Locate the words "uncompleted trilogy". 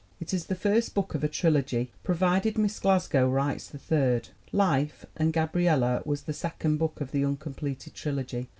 7.23-8.49